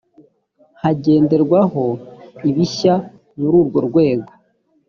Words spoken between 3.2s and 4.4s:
muri urwo rwego